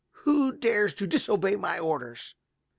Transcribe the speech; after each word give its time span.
"Who 0.23 0.51
dares 0.53 0.95
to 0.95 1.05
disobey 1.05 1.57
my 1.57 1.77
orders?" 1.77 2.33